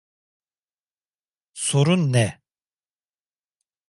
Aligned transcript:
Sorun 1.53 2.13
ne? 2.13 2.41